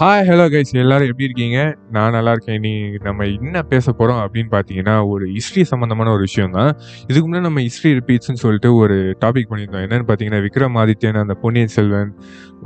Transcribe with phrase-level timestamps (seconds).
[0.00, 1.58] Hi hello guys எல்லாரும் எப்படி இருக்கீங்க?
[1.94, 2.58] நான் நல்லா இருக்கேன்.
[2.64, 2.70] நீ
[3.06, 6.70] நம்ம என்ன பேச போகிறோம் அப்படின்னு பார்த்தீங்கன்னா ஒரு ஹிஸ்ட்ரி சம்மந்தமான ஒரு விஷயம் தான்
[7.08, 9.84] இதுக்கு முன்னாடி நம்ம ஹிஸ்ட்ரி ரிப்பீட்ஸ்னு சொல்லிட்டு ஒரு டாபிக் பண்ணியிருந்தோம்.
[9.86, 12.10] என்னன்னு பார்த்தீங்கன்னா விக்ரமாதித்யன் அந்த பொன்னியின் செல்வன்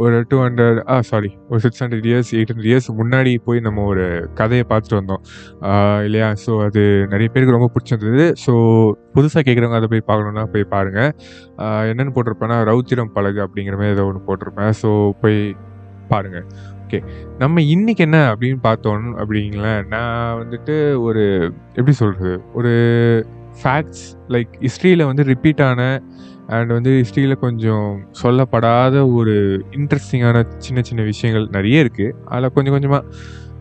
[0.04, 3.85] ஒரு டூ ஹண்ட்ரட் ஆ சாரி ஒரு six hundred years eight hundred years முன்னாடி போய் நம்ம
[3.93, 4.07] ஒரு
[4.41, 5.23] கதையை பார்த்துட்டு வந்தோம்.
[6.09, 6.30] இல்லையா?
[6.45, 6.83] ஸோ அது
[7.15, 8.27] நிறைய பேருக்கு ரொம்ப பிடிச்சிருந்தது.
[8.46, 8.55] ஸோ
[9.17, 11.12] புதுசாக கேட்குறவங்க அதை போய் பார்க்கணுன்னா போய் பாருங்கள்
[11.93, 14.73] என்னென்னு போட்டிருப்பேன்னா ரௌத்திரம் பழகு அப்படிங்கிற மாதிரி ஏதோ ஒன்று போட்டிருப்பேன்.
[14.83, 14.91] ஸோ
[15.23, 15.39] போய்
[16.15, 16.49] பாருங்கள்
[16.89, 17.00] ஓகே
[17.39, 21.23] நம்ம இன்னைக்கு என்ன அப்படின்னு பார்த்தோம் அப்படிங்களேன் நான் வந்துட்டு ஒரு
[21.74, 22.73] எப்படி சொல்கிறது ஒரு
[23.62, 25.80] ஃபேக்ட்ஸ் லைக் ஹிஸ்ட்ரியில் வந்து ரிப்பீட் ஆன
[26.47, 27.88] அண்ட் வந்து ஹிஸ்ட்ரியில் கொஞ்சம்
[28.23, 29.34] சொல்லப்படாத ஒரு
[29.70, 33.05] இன்ட்ரெஸ்டிங்கான சின்ன சின்ன விஷயங்கள் நிறைய இருக்குது அதில் கொஞ்சம் கொஞ்சமாக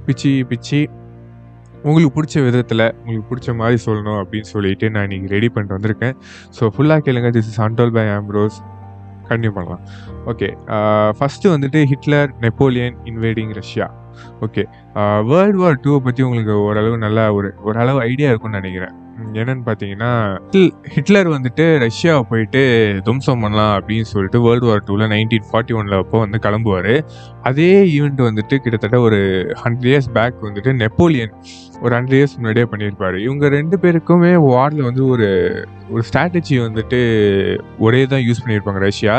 [0.06, 0.88] பிச்சு பிச்சு
[1.84, 6.16] உங்களுக்கு பிடிச்ச விதத்தில் உங்களுக்கு பிடிச்ச மாதிரி சொல்லணும் அப்படின்னு சொல்லிட்டு நான் இன்றைக்கி ரெடி பண்ணிட்டு வந்திருக்கேன்.
[6.60, 7.30] ஸோ ஃபுல்லாக கேளுங்க.
[7.30, 8.58] This is untold by Ambrose
[9.30, 9.84] continue பண்ணலாம்.
[10.32, 10.50] ஓகே
[11.18, 13.88] ஃபஸ்ட்டு வந்துட்டு Hitler Napoleon invading Russia.
[14.46, 14.64] Okay
[15.32, 18.96] world war டூவை பற்றி உங்களுக்கு ஓரளவு நல்லா ஒரு ஓரளவு ஐடியா இருக்கும்னு நினைக்கிறேன்.
[19.40, 20.10] என்னன்னு பார்த்தீங்கன்னா
[20.94, 22.62] ஹிட்லர் வந்துட்டு ரஷ்யாவை போயிட்டு
[23.06, 26.94] துவம்சம் பண்ணலாம் அப்படின்னு சொல்லிட்டு வேர்ல்டு வார் டூவில் நைன்டீன் ஃபார்ட்டி ஒனில் அப்போ வந்து கிளம்புவார்.
[27.50, 29.20] அதே ஈவெண்ட் வந்துட்டு கிட்டத்தட்ட ஒரு
[29.64, 31.34] ஹண்ட்ரட் இயர்ஸ் பேக் வந்துட்டு நெப்போலியன்
[31.82, 33.18] ஒரு ஹண்ட்ரட் இயர்ஸ் முன்னாடியே பண்ணியிருப்பார்.
[33.26, 35.30] இவங்க ரெண்டு பேருக்குமே வாரில் வந்து ஒரு
[35.92, 37.00] ஒரு ஸ்ட்ராட்டஜி வந்துட்டு
[37.80, 39.16] ஒரே தான் யூஸ் பண்ணியிருப்பாங்க ரஷ்யா.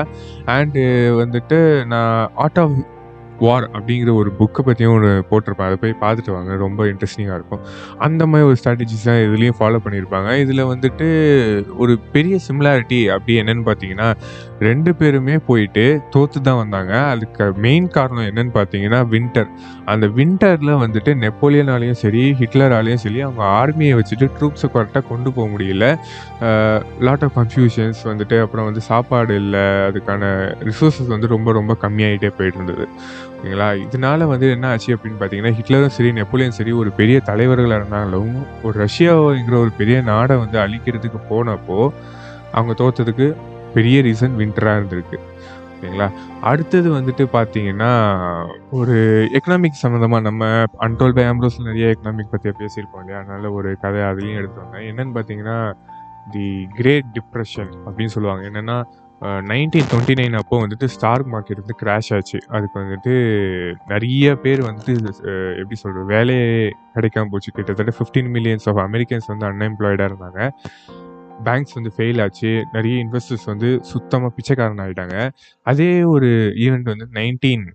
[0.57, 0.85] அண்டு
[1.23, 1.61] வந்துட்டு
[1.95, 2.77] நான் ஆர்ட் ஆஃப்
[3.47, 6.53] வார் அப்படிங்கிற ஒரு புக்கை பற்றியும் ஒரு போட்டிருப்பேன் அதை போய் பார்த்துட்டு வாங்க.
[6.65, 7.63] ரொம்ப இன்ட்ரெஸ்டிங்காக இருக்கும்.
[8.07, 10.31] அந்த மாதிரி ஒரு ஸ்ட்ராட்டஜிஸ் தான் இதுலேயும் ஃபாலோ பண்ணியிருப்பாங்க.
[10.45, 11.09] இதில் வந்துட்டு
[11.83, 14.09] ஒரு பெரிய சிமிலாரிட்டி அப்படி என்னன்னு பார்த்தீங்கன்னா
[14.69, 16.93] ரெண்டு பேருமே போயிட்டு தோற்று தான் வந்தாங்க.
[17.13, 19.51] அதுக்கு மெயின் காரணம் என்னன்னு பார்த்தீங்கன்னா வின்டர்
[19.93, 25.87] அந்த வின்டரில் வந்துட்டு நெப்போலியனாலையும் சரி ஹிட்லராலையும் சரி அவங்க ஆர்மியை வச்சுட்டு ட்ரூப்ஸை கரெக்டாக கொண்டு போக முடியல.
[27.07, 29.65] லாட் ஆஃப் கன்ஃபியூஷன்ஸ் வந்துட்டு அப்புறம் வந்து சாப்பாடு இல்லை.
[29.89, 30.25] அதுக்கான
[30.69, 32.87] ரிசோர்ஸஸ் வந்து ரொம்ப ரொம்ப கம்மியாகிட்டே போயிட்டு இருந்தது.
[33.39, 33.87] ஓகேங்களா?
[33.87, 38.87] இதனால வந்து என்ன ஆச்சு அப்படின்னு பார்த்தீங்கன்னா ஹிட்லரும் சரி நெப்போலியன் சரி ஒரு பெரிய தலைவர்களாக இருந்தாலும் ஒரு
[38.87, 41.91] ரஷ்யாங்கிற ஒரு பெரிய நாடை வந்து அழிக்கிறதுக்கு போனப்போ
[42.53, 43.37] அவங்க தோத்ததுக்கு
[43.75, 45.19] பெரிய ரீசன் வின்டராக இருந்திருக்கு.
[45.73, 46.11] ஓகேங்களா?
[46.41, 47.91] அடுத்தது வந்துட்டு பார்த்தீங்கன்னா
[48.71, 48.97] ஒரு
[49.33, 53.21] எக்கனாமிக் சம்மந்தமாக நம்ம அன்டோல் பை ஆம்ப்ரோஸில் நிறைய எக்கனாமிக் பற்றி பேசியிருப்போம் இல்லையா?
[53.21, 54.87] அதனால ஒரு கதை அதுலேயும் எடுத்து வந்தேன்.
[54.91, 55.73] என்னென்னு பார்த்தீங்கன்னா
[56.31, 58.49] தி கிரேட் டிப்ரெஷன் அப்படின்னு சொல்லுவாங்க.
[58.49, 58.85] என்னென்னா
[59.23, 62.39] நைன்டீன் டுவெண்ட்டி நைன் அப்போ வந்துட்டு ஸ்டாக் மார்க்கெட் வந்து கிராஷ் ஆச்சு.
[62.49, 63.15] அதுக்கு வந்துட்டு
[63.87, 64.93] நிறைய பேர் வந்துட்டு
[65.61, 67.53] எப்படி சொல்கிறது வேலையே கிடைக்காம போச்சு.
[67.53, 70.51] கிட்டத்தட்ட ஃபிஃப்டீன் மில்லியன்ஸ் ஆஃப் அமெரிக்கன்ஸ் வந்து அன்எம்ப்ளாய்டாக இருந்தாங்க.
[71.45, 72.53] பேங்க்ஸ் வந்து ஃபெயில் ஆச்சு.
[72.73, 75.17] நிறைய இன்வெஸ்டர்ஸ் வந்து சுத்தமாக பிச்சைக்காரன் ஆகிட்டாங்க
[75.63, 76.31] அதே ஒரு
[76.67, 77.67] ஈவெண்ட் வந்து nineteen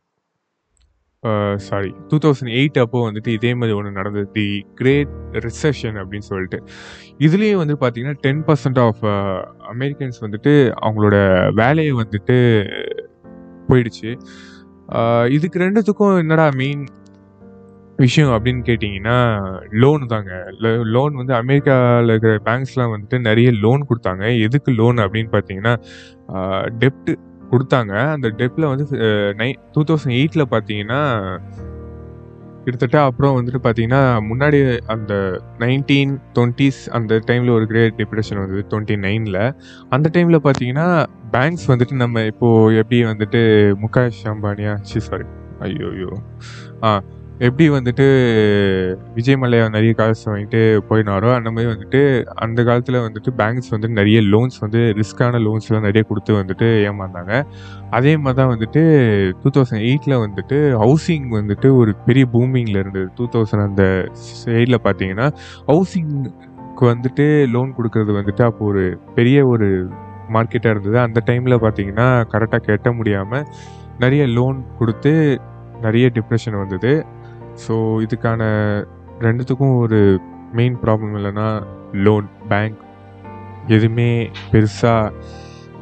[1.67, 4.28] sorry two thousand eight அப்போ வந்துட்டு இதே மாதிரி ஒன்று நடந்தது.
[4.38, 4.47] தி
[4.79, 5.13] கிரேட்
[5.45, 6.59] ரிசெஷன் அப்படின்னு சொல்லிட்டு.
[7.25, 9.03] இதுலேயே வந்து பார்த்தீங்கன்னா டென் பர்சன்ட் ஆஃப்
[9.73, 10.53] அமெரிக்கன்ஸ் வந்துட்டு
[10.85, 11.16] அவங்களோட
[11.62, 12.38] வேலையை வந்துட்டு
[13.69, 14.12] போயிடுச்சு.
[15.38, 16.83] இதுக்கு ரெண்டுத்துக்கும் என்னடா மெயின்
[17.97, 19.17] விஷயம் அப்படின்னு கேட்டிங்கன்னா
[19.81, 20.31] லோன் தாங்க.
[20.95, 24.23] லோன் வந்து அமெரிக்காவில் இருக்கிற பேங்க்ஸ்லாம் வந்துட்டு நிறைய லோன் கொடுத்தாங்க.
[24.45, 25.75] எதுக்கு லோன் அப்படின்னு பார்த்தீங்கன்னா
[26.81, 27.13] டெப்ட்டு
[27.53, 27.93] கொடுத்தாங்க.
[28.15, 28.85] அந்த டெப்பில் வந்து
[29.35, 31.01] நை டூ தௌசண்ட் எயிட்டில் பார்த்தீங்கன்னா
[32.65, 35.13] கிட்டத்தட்ட அப்புறம் வந்துட்டு பார்த்தீங்கன்னா முன்னாடி அந்த
[35.59, 39.39] நைன்டீன் டுவெண்ட்டிஸ் அந்த டைமில் ஒரு கிரேட் டிப்ரெஷன் வந்தது டுவெண்ட்டி நைனில்
[39.89, 40.87] அந்த டைமில் பார்த்தீங்கன்னா
[41.31, 43.41] பேங்க்ஸ் வந்துட்டு நம்ம இப்போது எப்படி வந்துட்டு
[43.81, 45.27] முகேஷ் அம்பானியா சி சாரி
[45.59, 46.11] ஐயோ ஐயோ
[46.83, 46.91] ஆ
[47.39, 48.05] எப்படி வந்துட்டு
[49.16, 52.01] விஜய் மல்லையா நிறைய காசு வாங்கிட்டு போயினாரோ அந்த மாதிரி வந்துட்டு
[52.35, 57.44] அந்த காலத்தில் வந்துட்டு பேங்க்ஸ் வந்து நிறைய லோன்ஸ் வந்து ரிஸ்க்கான லோன்ஸ்லாம் நிறைய கொடுத்து வந்துட்டு ஏமாந்தாங்க.
[57.89, 58.81] அதே மாதிரி தான் வந்துட்டு
[59.44, 63.09] டூ தௌசண்ட் எயிட்டில் வந்துட்டு ஹவுசிங் வந்துட்டு ஒரு பெரிய பூமிங்கில் இருந்தது.
[63.16, 63.85] டூ தௌசண்ட் அந்த
[64.44, 65.27] சைடில் பார்த்தீங்கன்னா
[65.71, 69.89] ஹவுசிங்க்கு வந்துட்டு லோன் கொடுக்கறது வந்துட்டு அப்போ ஒரு பெரிய ஒரு
[70.29, 71.00] மார்க்கெட்டாக இருந்தது.
[71.00, 73.45] அந்த டைமில் பார்த்தீங்கன்னா கரெக்டாக கட்ட முடியாமல்
[74.00, 75.39] நிறைய லோன் கொடுத்து
[75.81, 77.05] நிறைய டிப்ரெஷன் வந்தது.
[77.55, 77.75] ஸோ
[78.05, 78.41] இதுக்கான
[79.19, 79.99] ரெண்டுத்துக்கும் ஒரு
[80.53, 81.47] மெயின் ப்ராப்ளம் இல்லைன்னா
[82.05, 82.79] லோன் பேங்க்
[83.67, 84.09] எதுவுமே
[84.51, 85.13] பெருசாக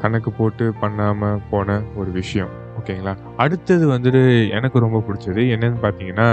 [0.01, 2.51] கணக்கு போட்டு பண்ணாமல் போன ஒரு விஷயம்.
[2.79, 4.21] ஓகேங்களா அடுத்தது வந்துட்டு
[4.57, 6.29] எனக்கு ரொம்ப பிடிச்சது என்னன்னு பார்த்தீங்கன்னா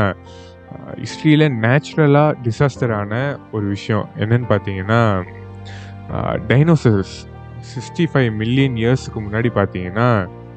[1.02, 3.12] ஹிஸ்ட்ரியில் நேச்சுரலாக டிசாஸ்டரான
[3.52, 5.00] ஒரு விஷயம் என்னன்னு பார்த்தீங்கன்னா
[6.50, 7.14] டைனோசஸ்
[7.70, 10.08] சிக்ஸ்டி ஃபைவ் மில்லியன் இயர்ஸுக்கு முன்னாடி பார்த்தீங்கன்னா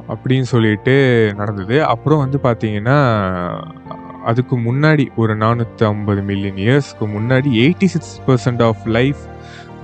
[0.08, 0.96] அப்படின்னு சொல்லிட்டு
[1.38, 1.76] நடந்தது.
[1.84, 3.00] அப்புறம் வந்து பார்த்தீங்கன்னா
[4.26, 9.18] அதுக்கு முன்னாடி ஒரு நானூற்றி ஐம்பது மில்லியன் இயர்ஸ்க்கு முன்னாடி eighty six percent of life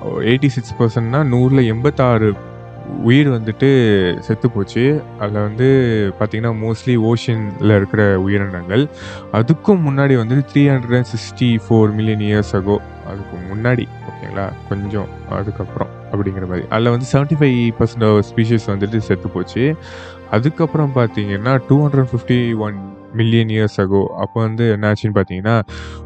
[0.04, 2.34] eighty six பர்சன்ட்னா நூறில் எண்பத்தாறு
[3.04, 3.69] உயிர் வந்துட்டு
[4.19, 5.01] செத்து போச்சு.
[5.19, 5.68] அதில் வந்து
[6.19, 8.88] பார்த்திங்கன்னா மோஸ்ட்லி ஓஷனில் இருக்கிற உயிரினங்கள்.
[9.34, 14.54] அதுக்கும் முன்னாடி வந்து three hundred and sixty four million years ago அதுக்கு முன்னாடி ஓகேங்களா?
[14.69, 16.68] கொஞ்சம் அதுக்கப்புறம் அப்படிங்கிற மாதிரி.
[16.69, 19.75] அதில் வந்து செவன்ட்டி ஃபைவ் பர்சன்ட் ஸ்பீஷஸ் வந்துட்டு செத்து போச்சு.
[20.31, 25.55] அதுக்கப்புறம் பார்த்தீங்கன்னா two hundred fifty one million years ago அப்போ வந்து என்னாச்சுன்னு பார்த்தீங்கன்னா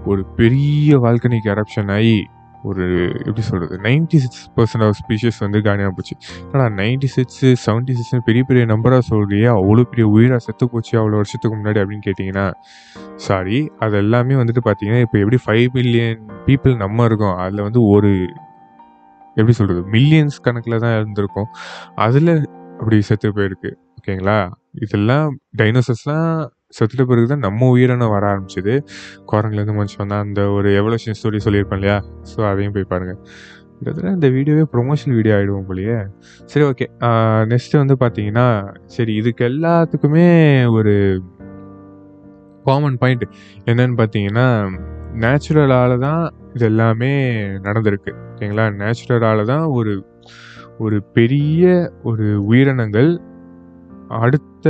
[0.06, 2.20] ஒரு பெரிய வால்கனிக் எரப்ஷன் ஆகி
[2.70, 2.86] ஒரு
[3.20, 6.16] எப்படி சொல்கிறது ninety six percent of species வந்து காலியாக போச்சு.
[6.52, 11.20] ஆனால் நைன்டி சிக்ஸ் செவன்ட்டி சிக்ஸ் பெரிய பெரிய நம்பராக சொல்கிறியே அவ்வளோ பெரிய உயிராக செத்து போச்சு அவ்வளோ
[11.22, 12.46] வருஷத்துக்கு முன்னாடி அப்படின்னு கேட்டிங்கன்னா
[13.28, 18.12] சாரி அது எல்லாமே வந்துட்டு பார்த்தீங்கன்னா இப்போ எப்படி ஃபைவ் மில்லியன் பீப்புள் நம்ம இருக்கோம் அதில் வந்து ஒரு
[19.38, 21.50] எப்படி சொல்கிறது மில்லியன்ஸ் கணக்கில் தான் இருந்திருக்கும்.
[21.96, 22.34] அதில்
[22.80, 24.40] அப்படி செத்து போயிருக்கு ஓகேங்களா
[24.82, 25.28] இதெல்லாம்
[25.58, 26.36] டைனோசர்ஸ்லாம்
[26.78, 28.76] செத்துட்ட பிறகு தான் நம்ம உயிரினம் வர ஆரம்பிச்சது.
[29.32, 31.98] குரங்குலேருந்து மனுஷன் தான் அந்த ஒரு எவல்யூஷன் ஸ்டோரி சொல்லியிருப்பேன் இல்லையா?
[32.32, 33.20] ஸோ அதையும் போய் பாருங்கள்
[33.78, 35.98] கிட்டத்தட்ட இந்த வீடியோவே ப்ரொமோஷன் வீடியோ ஆகிடுவோம் போலியே.
[36.52, 36.86] சரி ஓகே
[37.52, 38.48] நெக்ஸ்ட்டு வந்து பார்த்தீங்கன்னா
[38.96, 40.26] சரி இதுக்கு எல்லாத்துக்குமே
[40.78, 40.94] ஒரு
[42.68, 43.26] காமன் பாயிண்ட்
[43.72, 44.48] என்னன்னு பார்த்தீங்கன்னா
[45.24, 46.24] நேச்சுரலால தான்
[46.56, 47.12] இது எல்லாமே
[47.68, 49.94] நடந்திருக்கு ஓகேங்களா நேச்சுரலால தான் ஒரு
[50.80, 51.64] ஒரு பெரிய
[52.10, 53.10] ஒரு உயிரினங்கள்
[54.20, 54.70] அடுத்த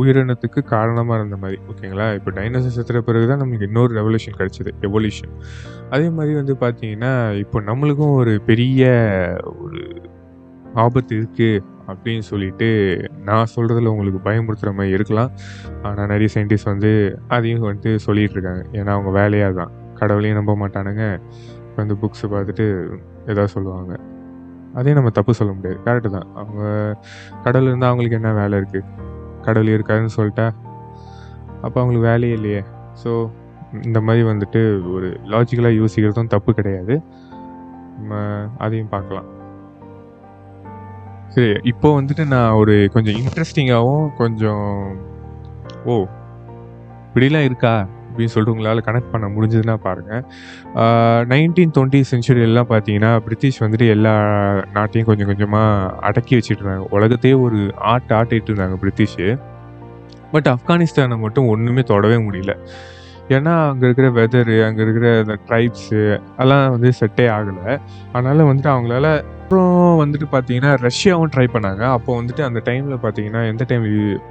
[0.00, 2.14] உயிரினத்துக்கு காரணமாக இருந்த மாதிரி ஓகேங்களா?
[2.14, 5.32] இப்போ டைனோசர் செத்துற பிறகு தான் நமக்கு இன்னொரு ரெவல்யூஷன் கிடச்சிது எவல்யூஷன்
[5.90, 8.90] அதே மாதிரி வந்து பார்த்தீங்கன்னா இப்போ நம்மளுக்கும் ஒரு பெரிய
[9.64, 9.80] ஒரு
[10.74, 12.68] ஆபத்து இருக்குது அப்படின்னு சொல்லிட்டு
[13.24, 15.30] நான் சொல்கிறதுல உங்களுக்கு பயமுறுத்துகிற மாதிரி இருக்கலாம்.
[15.82, 18.64] ஆனால் நிறைய சயின்டிஸ்ட் வந்து அதையும் வந்து சொல்லிகிட்டு இருக்காங்க.
[18.72, 21.04] ஏன்னா அவங்க வேலையாக தான் கடவுளையும் நம்ப மாட்டானுங்க.
[21.76, 22.66] வந்து புக்ஸை பார்த்துட்டு
[23.26, 23.94] எதாவது சொல்லுவாங்க.
[24.78, 25.78] அதையும் நம்ம தப்பு சொல்ல முடியாது.
[25.86, 26.28] கரெக்டு தான்.
[26.40, 26.62] அவங்க
[27.44, 28.88] கடவுள் இருந்தால் அவங்களுக்கு என்ன வேலை இருக்குது
[29.46, 30.46] கடவுள் இருக்காதுன்னு சொல்லிட்டா
[31.64, 32.62] அப்போ அவங்களுக்கு வேலையே இல்லையே.
[33.02, 33.10] ஸோ
[33.86, 34.60] இந்த மாதிரி வந்துட்டு
[34.94, 36.94] ஒரு லாஜிக்கலாக யோசிக்கிறதும் தப்பு கிடையாது.
[37.96, 38.20] நம்ம
[38.64, 39.28] அதையும் பார்க்கலாம்.
[41.34, 44.68] சரி இப்போ வந்துட்டு நான் ஒரு கொஞ்சம் இன்ட்ரெஸ்டிங்காகவும் கொஞ்சம்
[45.84, 45.94] ஓ
[47.06, 47.74] இப்படிலாம் இருக்கா?
[48.16, 50.22] அப்படின்னு சொல்லிட்டு உங்களால் கனெக்ட் பண்ண முடிஞ்சதுன்னா பாருங்கள்
[51.32, 54.14] நைன்டீன் டுவெண்ட்டி செஞ்சுரியெல்லாம் பார்த்தீங்கன்னா பிரிட்டிஷ் வந்துட்டு எல்லா
[54.74, 56.86] நாட்டையும் கொஞ்சம் கொஞ்சமாக அடக்கி வச்சுட்டு இருந்தாங்க.
[56.90, 59.28] உலகத்தையே ஒரு ஆட்டு ஆட்டிட்டு இருந்தாங்க பிரிட்டிஷு.
[60.32, 62.54] பட் ஆப்கானிஸ்தானை மட்டும் ஒன்றுமே தொடவே முடியல.
[63.28, 67.78] ஏன்னா அங்கே இருக்கிற வெதரு அங்கே இருக்கிற அந்த ட்ரைப்ஸு அதெல்லாம் வந்து செட்டே ஆகலை.
[68.12, 69.08] அதனால் வந்துட்டு அவங்களால
[69.46, 71.82] அப்புறம் வந்துட்டு பார்த்தீங்கன்னா ரஷ்யாவும் ட்ரை பண்ணாங்க.
[71.96, 73.84] அப்போ வந்துட்டு அந்த டைமில் பார்த்தீங்கன்னா எந்த டைம்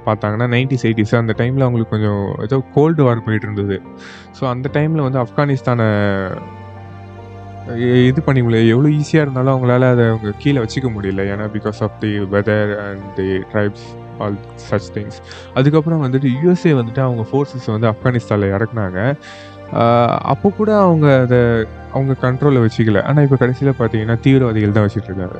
[0.06, 3.82] பார்த்தாங்கன்னா நைன்டிஸ் எயிட்டிஸ் அந்த டைமில் அவங்களுக்கு கொஞ்சம் ஏதோ கோல்டு வார் போயிட்டு இருந்தது.
[4.40, 5.88] ஸோ அந்த டைமில் வந்து ஆப்கானிஸ்தானை
[8.08, 8.58] இது பண்ணி முடியல.
[8.74, 11.22] எவ்வளோ ஈஸியாக இருந்தாலும் அவங்களால அதை அவங்க கீழே வச்சுக்க முடியல.
[11.32, 13.86] ஏன்னா because of the weather and the tribes
[14.22, 14.36] all
[14.68, 15.18] such things
[15.58, 19.00] அதுக்கப்புறம் வந்துட்டு யூஎஸ்ஏ வந்துட்டு அவங்க ஃபோர்ஸஸ் வந்து ஆப்கானிஸ்தானில் இறக்குனாங்க.
[20.32, 21.40] அப்போ கூட அவங்க அதை
[21.92, 23.02] அவங்க கண்ட்ரோலில் வச்சுக்கல.
[23.08, 25.38] ஆனால் இப்போ கடைசியில் பார்த்தீங்கன்னா தீவிரவாதிகள் தான் வச்சுட்டு இருக்காங்க.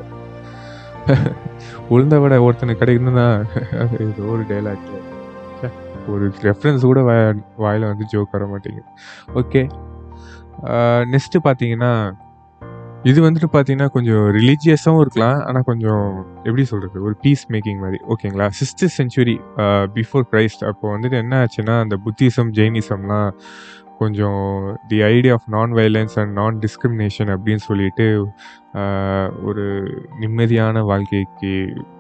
[1.95, 3.27] உளுந்த விட ஒருத்தனுக்கு கிடைக்கணும்னா
[4.05, 4.89] ஏதோ ஒரு டைலாக்
[6.15, 7.21] ஒரு ரெஃபரன்ஸ் கூட வாய
[7.65, 8.89] வாயில் வந்து ஜோக் வர மாட்டேங்குது.
[9.41, 9.63] ஓகே
[11.13, 11.93] நெக்ஸ்ட்டு பார்த்தீங்கன்னா
[13.03, 15.41] இது வந்துட்டு பார்த்தீங்கன்னா கொஞ்சம் ரிலீஜியஸாகவும் இருக்கலாம்.
[15.47, 16.05] ஆனால் கொஞ்சம்
[16.45, 19.37] எப்படி சொல்கிறது ஒரு பீஸ் மேக்கிங் மாதிரி ஓகேங்களா சிக்ஸ்த் செஞ்சுரி
[19.97, 23.31] பிஃபோர் கிரைஸ்ட் அப்போ வந்துட்டு என்ன ஆச்சுன்னா அந்த புத்திசம் ஜெயினிசம்லாம்
[23.99, 28.07] கொஞ்சம் the idea of non violence and non discrimination அப்படின்னு சொல்லிட்டு
[29.45, 29.65] ஒரு
[30.21, 31.55] நிம்மதியான வாழ்க்கைக்கு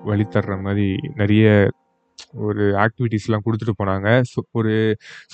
[0.04, 1.70] வழித்தர்ற மாதிரி நிறைய
[2.46, 4.08] ஒரு ஆக்டிவிட்டீஸ்லாம் கொடுத்துட்டு போனாங்க.
[4.32, 4.74] ஸோ ஒரு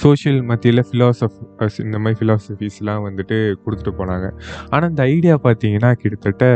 [0.02, 4.29] சோஷியல் மத்தியில் ஃபிலாசபர்ஸ் இந்த மாதிரி ஃபிலாசபிஸ்லாம் வந்துட்டு கொடுத்துட்டு போனாங்க.
[4.73, 6.46] ஆனால் இந்த ஐடியா பார்த்தீங்கன்னா கிட்டத்தட்ட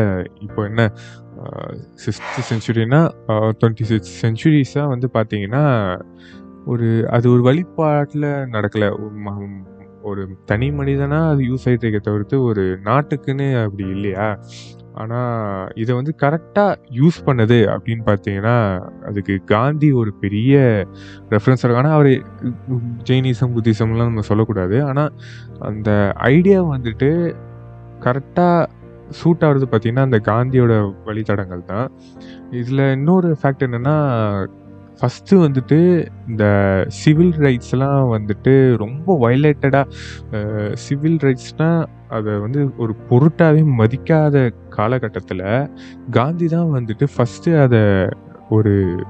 [0.46, 0.90] இப்போ என்ன
[2.04, 3.00] சிக்ஸ்த் செஞ்சுரினா
[3.60, 5.64] டுவெண்ட்டி சிக்ஸ் செஞ்சுரிஸாக வந்து பார்த்தீங்கன்னா
[6.72, 6.86] ஒரு
[7.16, 8.90] அது ஒரு வழிபாட்டில் நடக்கலை.
[10.10, 14.26] ஒரு தனி மனிதனாக அது யூஸ் ஆகிட்டு இருக்க தவிர்த்து ஒரு நாட்டுக்குன்னு அப்படி இல்லையா?
[15.02, 18.54] ஆனால் இதை வந்து கரெக்டாக யூஸ் பண்ணது அப்படின்னு பார்த்தீங்கன்னா
[19.08, 20.54] அதுக்கு காந்தி ஒரு பெரிய
[21.34, 22.10] ரெஃபரன்ஸ் இருக்கும் ஆனால் அவர்
[23.08, 24.78] ஜெயினிசம் புத்திசம்லாம் நம்ம சொல்லக்கூடாது.
[24.90, 25.12] ஆனால்
[25.70, 25.90] அந்த
[26.34, 27.10] ஐடியா வந்துட்டு
[28.06, 28.62] கரெக்டாக
[29.18, 30.72] சூட் ஆகிறது பார்த்திங்கன்னா அந்த காந்தியோட
[31.08, 31.88] வழித்தடங்கள் தான்
[32.60, 33.96] இதில் இன்னொரு ஃபேக்ட் என்னென்னா
[35.00, 36.44] ஃபஸ்ட்டு வந்துட்டு இந்த
[36.88, 45.70] சிவில் ரைட்ஸ்லாம் வந்துட்டு ரொம்ப வயலேட்டடாக சிவில் ரைட்ஸ்னால் அதை வந்து ஒரு பொருட்டாகவே மதிக்காத காலகட்டத்தில்
[46.10, 47.80] காந்தி தான் வந்துட்டு ஃபஸ்ட்டு அதை
[48.48, 49.04] ஒரு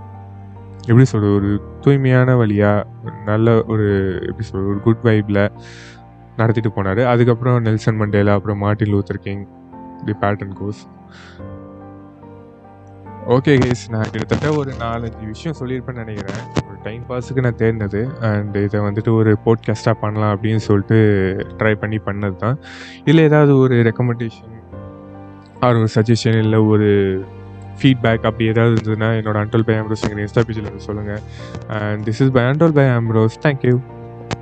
[0.80, 2.86] எப்படி சொல்கிறது ஒரு தூய்மையான வழியாக
[3.26, 5.48] நல்ல ஒரு எப்படி சொல்கிறது ஒரு குட் வைப்பில்
[6.36, 7.04] நடத்திட்டு போனார்.
[7.04, 9.46] அதுக்கப்புறம் நெல்சன் மண்டேலா அப்புறம் Martin Luther King
[10.04, 10.82] the baton goes
[13.26, 16.42] okay case நான் கிட்டத்தட்ட ஒரு நாலஞ்சு விஷயம் சொல்லியிருப்பேன்னு நினைக்கிறேன்.
[16.66, 20.98] ஒரு டைம் பாஸுக்கு நான் தேர்ந்தது அண்ட் இதை வந்துட்டு ஒரு போட்காஸ்ட்டாக பண்ணலாம் அப்படின்னு சொல்லிட்டு
[21.56, 22.58] ட்ரை பண்ணி பண்ணது தான்
[23.04, 24.52] இல்லை ஏதாவது ஒரு ரெக்கமெண்டேஷன்
[25.60, 26.88] ஆர் ஒரு சஜஷன் இல்லை ஒரு
[27.80, 31.20] ஃபீட்பேக் அப்படி ஏதாவது இருந்ததுன்னா என்னோட அண்டோல் பை ஆம்ரோஸ் எங்கள் இன்ஸ்டா பேஜில் சொல்லுங்கள்
[31.80, 33.74] and this is by untold by Ambrose thank you